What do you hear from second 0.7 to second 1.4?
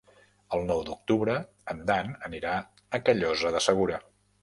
nou d'octubre